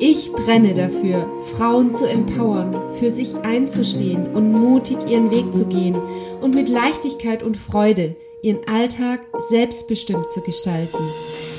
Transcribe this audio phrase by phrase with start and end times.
[0.00, 5.96] Ich brenne dafür, Frauen zu empowern, für sich einzustehen und mutig ihren Weg zu gehen
[6.40, 10.98] und mit Leichtigkeit und Freude ihren Alltag selbstbestimmt zu gestalten.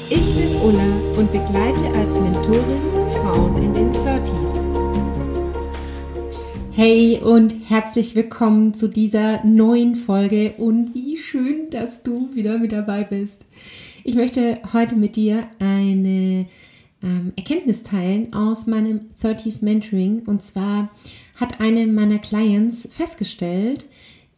[0.10, 2.80] Ich bin Ulla und begleite als Mentorin
[3.22, 4.64] Frauen in den 30s.
[6.72, 12.72] Hey und herzlich willkommen zu dieser neuen Folge und wie schön, dass du wieder mit
[12.72, 13.46] dabei bist.
[14.06, 16.48] Ich möchte heute mit dir eine
[17.02, 20.24] ähm, Erkenntnis teilen aus meinem 30s Mentoring.
[20.26, 20.90] Und zwar
[21.36, 23.88] hat eine meiner Clients festgestellt,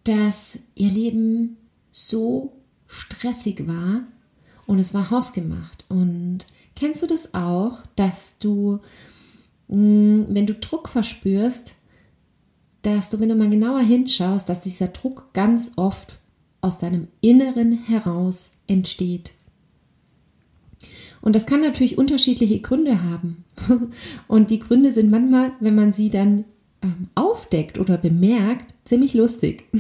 [0.04, 1.58] dass ihr Leben
[1.92, 2.54] so
[2.88, 4.04] stressig war
[4.66, 5.86] und es war hausgemacht.
[5.90, 6.46] Und
[6.76, 8.80] kennst du das auch, dass du,
[9.68, 11.76] mm, wenn du Druck verspürst,
[12.82, 16.20] dass du, wenn du mal genauer hinschaust, dass dieser Druck ganz oft
[16.62, 19.34] aus deinem Inneren heraus entsteht.
[21.22, 23.44] Und das kann natürlich unterschiedliche Gründe haben.
[24.28, 26.46] Und die Gründe sind manchmal, wenn man sie dann
[26.82, 29.66] ähm, aufdeckt oder bemerkt, ziemlich lustig.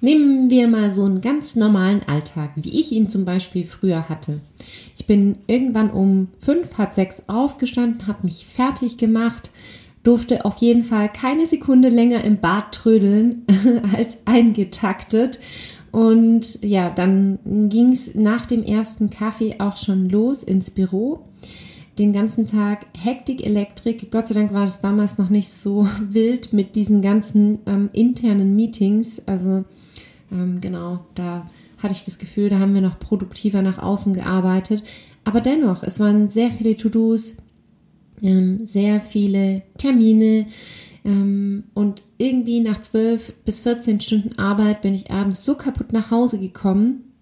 [0.00, 4.40] Nehmen wir mal so einen ganz normalen Alltag, wie ich ihn zum Beispiel früher hatte.
[4.98, 9.50] Ich bin irgendwann um fünf, halb sechs aufgestanden, habe mich fertig gemacht,
[10.02, 13.46] durfte auf jeden Fall keine Sekunde länger im Bad trödeln
[13.96, 15.38] als eingetaktet
[15.94, 21.20] und ja, dann ging es nach dem ersten Kaffee auch schon los ins Büro.
[22.00, 24.10] Den ganzen Tag Hektik, Elektrik.
[24.10, 28.56] Gott sei Dank war es damals noch nicht so wild mit diesen ganzen ähm, internen
[28.56, 29.28] Meetings.
[29.28, 29.64] Also
[30.32, 31.48] ähm, genau, da
[31.78, 34.82] hatte ich das Gefühl, da haben wir noch produktiver nach außen gearbeitet.
[35.22, 37.36] Aber dennoch, es waren sehr viele To-Dos,
[38.20, 40.46] ähm, sehr viele Termine,
[41.04, 46.38] und irgendwie nach 12 bis 14 Stunden Arbeit bin ich abends so kaputt nach Hause
[46.38, 47.12] gekommen,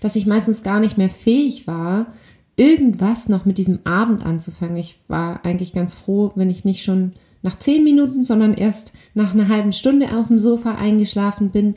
[0.00, 2.12] dass ich meistens gar nicht mehr fähig war,
[2.56, 4.76] irgendwas noch mit diesem Abend anzufangen.
[4.76, 9.32] Ich war eigentlich ganz froh, wenn ich nicht schon nach 10 Minuten, sondern erst nach
[9.32, 11.76] einer halben Stunde auf dem Sofa eingeschlafen bin.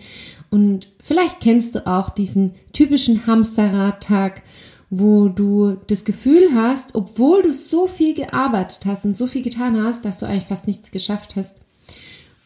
[0.49, 4.41] Und vielleicht kennst du auch diesen typischen Hamsterradtag,
[4.91, 9.81] wo du das Gefühl hast, obwohl du so viel gearbeitet hast und so viel getan
[9.81, 11.61] hast, dass du eigentlich fast nichts geschafft hast.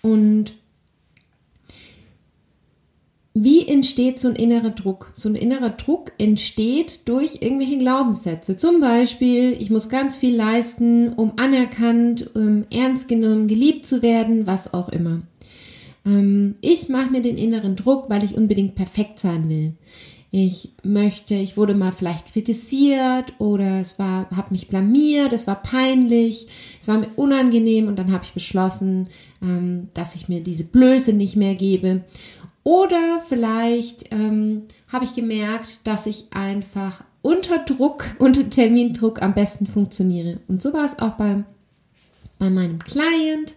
[0.03, 0.53] Und
[3.33, 5.11] wie entsteht so ein innerer Druck?
[5.15, 8.55] So ein innerer Druck entsteht durch irgendwelche Glaubenssätze.
[8.55, 14.45] Zum Beispiel, ich muss ganz viel leisten, um anerkannt, um ernst genommen, geliebt zu werden,
[14.45, 15.23] was auch immer.
[16.05, 19.73] Ähm, ich mache mir den inneren Druck, weil ich unbedingt perfekt sein will
[20.37, 25.61] ich möchte, ich wurde mal vielleicht kritisiert oder es war, habe mich blamiert, es war
[25.61, 26.47] peinlich,
[26.77, 29.07] es war mir unangenehm und dann habe ich beschlossen,
[29.41, 32.01] ähm, dass ich mir diese Blöße nicht mehr gebe.
[32.63, 39.67] Oder vielleicht ähm, habe ich gemerkt, dass ich einfach unter Druck, unter Termindruck am besten
[39.67, 40.41] funktioniere.
[40.49, 41.45] Und so war es auch bei,
[42.39, 43.53] bei meinem Client.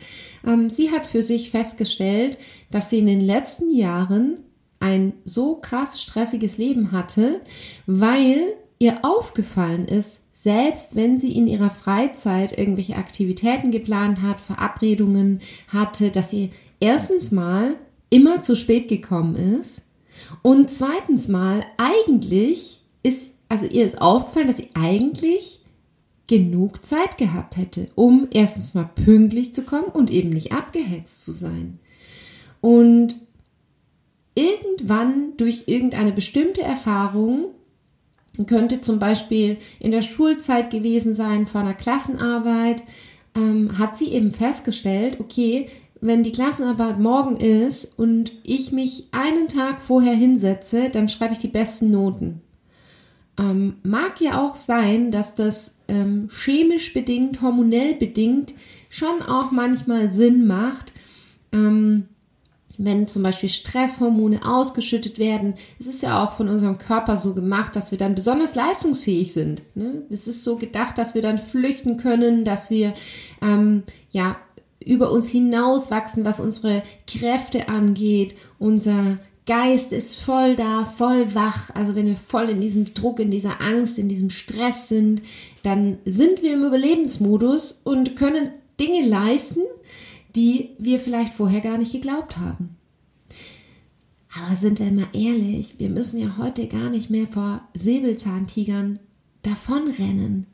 [0.46, 2.38] Ähm, sie hat für sich festgestellt,
[2.70, 4.36] dass sie in den letzten Jahren
[4.80, 7.40] ein so krass stressiges Leben hatte,
[7.86, 15.40] weil ihr aufgefallen ist, selbst wenn sie in ihrer Freizeit irgendwelche Aktivitäten geplant hat, Verabredungen
[15.72, 17.74] hatte, dass sie erstens mal
[18.10, 19.82] immer zu spät gekommen ist
[20.42, 25.60] und zweitens mal eigentlich ist, also ihr ist aufgefallen, dass sie eigentlich
[26.28, 31.32] genug Zeit gehabt hätte, um erstens mal pünktlich zu kommen und eben nicht abgehetzt zu
[31.32, 31.80] sein.
[32.60, 33.16] Und
[34.38, 37.54] irgendwann durch irgendeine bestimmte Erfahrung,
[38.46, 42.84] könnte zum Beispiel in der Schulzeit gewesen sein, vor einer Klassenarbeit,
[43.34, 45.68] ähm, hat sie eben festgestellt, okay,
[46.00, 51.40] wenn die Klassenarbeit morgen ist und ich mich einen Tag vorher hinsetze, dann schreibe ich
[51.40, 52.40] die besten Noten.
[53.36, 58.54] Ähm, mag ja auch sein, dass das ähm, chemisch bedingt, hormonell bedingt
[58.88, 60.92] schon auch manchmal Sinn macht.
[61.52, 62.06] Ähm,
[62.78, 65.54] wenn zum Beispiel Stresshormone ausgeschüttet werden.
[65.78, 69.62] Es ist ja auch von unserem Körper so gemacht, dass wir dann besonders leistungsfähig sind.
[69.74, 70.02] Ne?
[70.10, 72.94] Es ist so gedacht, dass wir dann flüchten können, dass wir
[73.42, 74.36] ähm, ja
[74.84, 81.70] über uns hinaus wachsen, was unsere Kräfte angeht, unser Geist ist voll da, voll wach.
[81.74, 85.22] Also wenn wir voll in diesem Druck, in dieser Angst, in diesem Stress sind,
[85.62, 89.60] dann sind wir im Überlebensmodus und können Dinge leisten,
[90.34, 92.76] die wir vielleicht vorher gar nicht geglaubt haben.
[94.36, 98.98] Aber sind wir mal ehrlich, wir müssen ja heute gar nicht mehr vor Säbelzahntigern
[99.42, 100.46] davonrennen.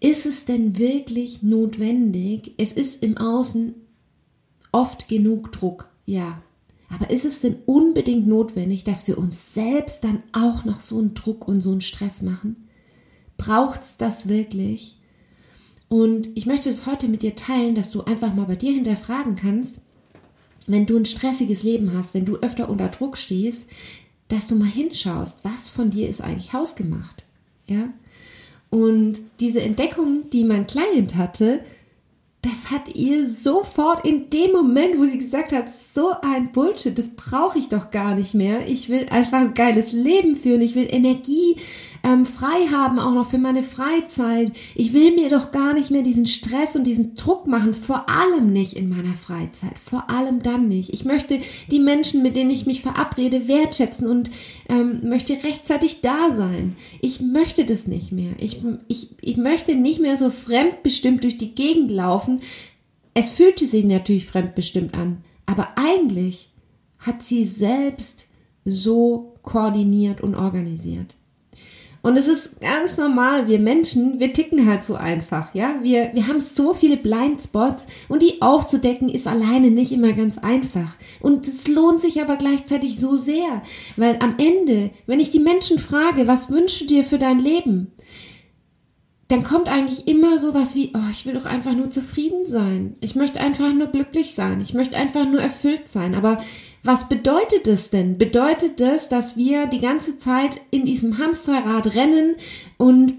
[0.00, 2.54] Ist es denn wirklich notwendig?
[2.58, 3.74] Es ist im Außen
[4.72, 6.42] oft genug Druck, ja.
[6.88, 11.14] Aber ist es denn unbedingt notwendig, dass wir uns selbst dann auch noch so einen
[11.14, 12.68] Druck und so einen Stress machen?
[13.36, 15.00] Braucht es das wirklich?
[15.88, 19.36] Und ich möchte es heute mit dir teilen, dass du einfach mal bei dir hinterfragen
[19.36, 19.80] kannst,
[20.66, 23.68] wenn du ein stressiges Leben hast, wenn du öfter unter Druck stehst,
[24.28, 27.24] dass du mal hinschaust, was von dir ist eigentlich hausgemacht.
[27.66, 27.90] Ja?
[28.70, 31.60] Und diese Entdeckung, die mein Client hatte,
[32.42, 37.08] das hat ihr sofort in dem Moment, wo sie gesagt hat, so ein Bullshit, das
[37.08, 38.68] brauche ich doch gar nicht mehr.
[38.68, 41.56] Ich will einfach ein geiles Leben führen, ich will Energie
[42.06, 44.52] ähm, frei haben, auch noch für meine Freizeit.
[44.76, 48.52] Ich will mir doch gar nicht mehr diesen Stress und diesen Druck machen, vor allem
[48.52, 50.90] nicht in meiner Freizeit, vor allem dann nicht.
[50.90, 54.30] Ich möchte die Menschen, mit denen ich mich verabrede, wertschätzen und
[54.68, 56.76] ähm, möchte rechtzeitig da sein.
[57.00, 58.34] Ich möchte das nicht mehr.
[58.38, 62.40] Ich, ich, ich möchte nicht mehr so fremdbestimmt durch die Gegend laufen.
[63.14, 66.50] Es fühlte sich natürlich fremdbestimmt an, aber eigentlich
[66.98, 68.28] hat sie selbst
[68.64, 71.16] so koordiniert und organisiert.
[72.06, 75.74] Und es ist ganz normal, wir Menschen, wir ticken halt so einfach, ja.
[75.82, 80.94] Wir, wir haben so viele Blindspots und die aufzudecken ist alleine nicht immer ganz einfach.
[81.18, 83.60] Und es lohnt sich aber gleichzeitig so sehr,
[83.96, 87.90] weil am Ende, wenn ich die Menschen frage, was wünschst du dir für dein Leben?
[89.28, 92.94] dann kommt eigentlich immer sowas wie, oh, ich will doch einfach nur zufrieden sein.
[93.00, 94.60] Ich möchte einfach nur glücklich sein.
[94.60, 96.14] Ich möchte einfach nur erfüllt sein.
[96.14, 96.38] Aber
[96.86, 98.18] was bedeutet es denn?
[98.18, 102.36] Bedeutet das, dass wir die ganze Zeit in diesem Hamsterrad rennen
[102.78, 103.14] und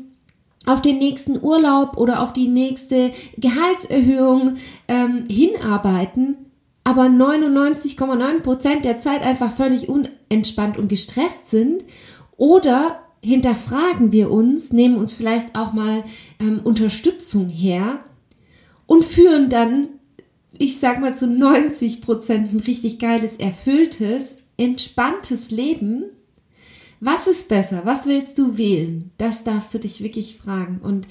[0.66, 6.38] auf den nächsten Urlaub oder auf die nächste Gehaltserhöhung ähm, hinarbeiten,
[6.84, 11.84] aber 99,9 Prozent der Zeit einfach völlig unentspannt und gestresst sind?
[12.38, 16.04] Oder hinterfragen wir uns, nehmen uns vielleicht auch mal
[16.40, 18.00] ähm, Unterstützung her
[18.86, 19.90] und führen dann
[20.60, 26.06] ich sag mal zu 90 Prozent ein richtig geiles, erfülltes, entspanntes Leben.
[27.00, 27.82] Was ist besser?
[27.86, 29.12] Was willst du wählen?
[29.18, 30.80] Das darfst du dich wirklich fragen.
[30.82, 31.08] Und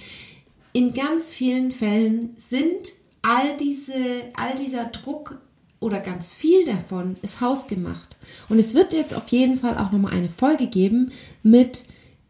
[0.73, 3.95] in ganz vielen Fällen sind all diese,
[4.35, 5.41] all dieser Druck
[5.81, 8.17] oder ganz viel davon ist hausgemacht.
[8.49, 11.13] Und es wird jetzt auf jeden Fall auch nochmal eine Folge geben
[11.43, 11.85] mit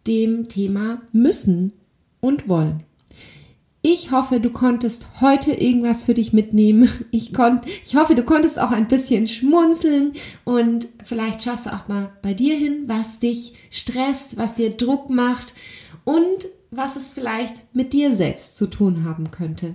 [0.06, 1.72] dem Thema müssen
[2.20, 2.85] und wollen.
[3.98, 6.86] Ich hoffe, du konntest heute irgendwas für dich mitnehmen.
[7.10, 10.12] Ich, konnt, ich hoffe, du konntest auch ein bisschen schmunzeln
[10.44, 15.08] und vielleicht schaust du auch mal bei dir hin, was dich stresst, was dir Druck
[15.08, 15.54] macht
[16.04, 19.74] und was es vielleicht mit dir selbst zu tun haben könnte.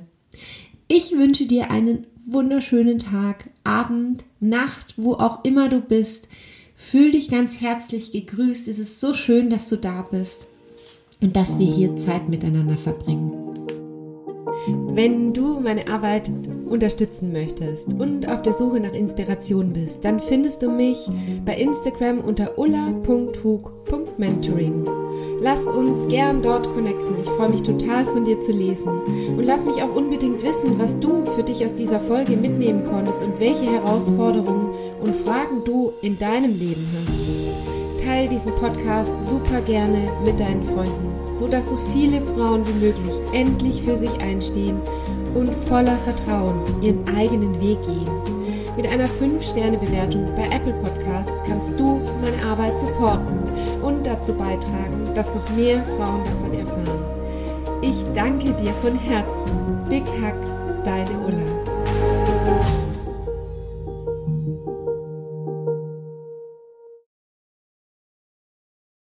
[0.88, 6.28] Ich wünsche dir einen wunderschönen Tag, Abend, Nacht, wo auch immer du bist.
[6.76, 8.68] Fühl dich ganz herzlich gegrüßt.
[8.68, 10.46] Es ist so schön, dass du da bist
[11.22, 13.52] und dass wir hier Zeit miteinander verbringen.
[14.68, 16.30] Wenn du meine Arbeit
[16.70, 21.10] unterstützen möchtest und auf der Suche nach Inspiration bist, dann findest du mich
[21.46, 24.88] bei Instagram unter ulla.hug.mentoring.
[25.40, 27.20] Lass uns gern dort connecten.
[27.20, 29.02] Ich freue mich total von dir zu lesen.
[29.38, 33.24] Und lass mich auch unbedingt wissen, was du für dich aus dieser Folge mitnehmen konntest
[33.24, 34.70] und welche Herausforderungen
[35.02, 37.81] und Fragen du in deinem Leben hast.
[38.06, 43.16] Teil diesen Podcast super gerne mit deinen Freunden so dass so viele Frauen wie möglich
[43.34, 44.80] endlich für sich einstehen
[45.34, 48.10] und voller Vertrauen ihren eigenen Weg gehen.
[48.78, 53.40] Mit einer 5-Sterne-Bewertung bei Apple Podcasts kannst du meine Arbeit supporten
[53.82, 57.04] und dazu beitragen, dass noch mehr Frauen davon erfahren.
[57.82, 59.52] Ich danke dir von Herzen.
[59.90, 60.36] Big Hack,
[60.84, 61.61] deine Ulla.